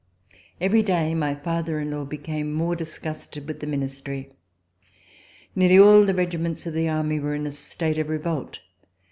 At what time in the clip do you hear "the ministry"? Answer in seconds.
3.59-4.31